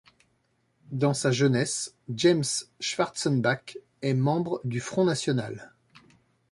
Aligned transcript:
Dans 0.89 1.13
sa 1.13 1.31
jeunesse, 1.31 1.93
James 2.11 2.63
Schwarzenbach 2.79 3.77
est 4.01 4.15
membre 4.15 4.59
du 4.63 4.79
Front 4.79 5.05
national. 5.05 5.71